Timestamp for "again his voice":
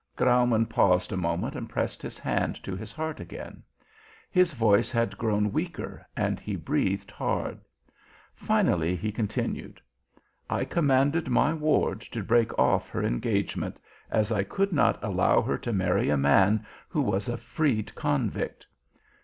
3.19-4.91